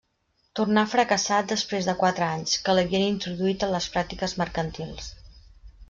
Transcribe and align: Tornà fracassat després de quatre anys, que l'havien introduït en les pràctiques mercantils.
Tornà 0.59 0.83
fracassat 0.93 1.51
després 1.51 1.89
de 1.91 1.95
quatre 2.01 2.27
anys, 2.37 2.57
que 2.65 2.75
l'havien 2.79 3.07
introduït 3.11 3.67
en 3.69 3.75
les 3.77 3.93
pràctiques 3.97 4.39
mercantils. 4.45 5.17